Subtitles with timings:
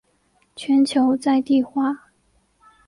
[0.55, 2.09] 全球在地化。